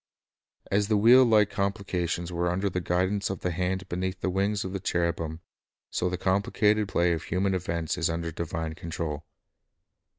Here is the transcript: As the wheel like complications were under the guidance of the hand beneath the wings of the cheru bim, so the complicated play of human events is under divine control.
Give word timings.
As 0.71 0.87
the 0.87 0.97
wheel 0.97 1.23
like 1.23 1.51
complications 1.51 2.31
were 2.33 2.49
under 2.49 2.71
the 2.71 2.81
guidance 2.81 3.29
of 3.29 3.41
the 3.41 3.51
hand 3.51 3.87
beneath 3.87 4.19
the 4.19 4.31
wings 4.31 4.65
of 4.65 4.73
the 4.73 4.79
cheru 4.79 5.15
bim, 5.15 5.41
so 5.91 6.09
the 6.09 6.17
complicated 6.17 6.87
play 6.87 7.11
of 7.13 7.25
human 7.25 7.53
events 7.53 7.99
is 7.99 8.09
under 8.09 8.31
divine 8.31 8.73
control. 8.73 9.27